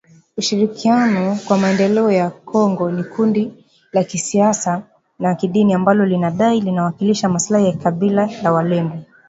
Ushirikiano 0.37 1.37
kwa 1.47 1.57
Maendelea 1.57 2.11
ya 2.11 2.29
Kongo 2.29 2.91
ni 2.91 3.03
kundi 3.03 3.53
la 3.91 4.03
kisiasa 4.03 4.81
na 5.19 5.35
kidini 5.35 5.73
ambalo 5.73 6.05
linadai 6.05 6.61
linawakilisha 6.61 7.29
maslahi 7.29 7.65
ya 7.65 7.73
kabila 7.73 8.29
la 8.43 8.51
walendu. 8.51 9.03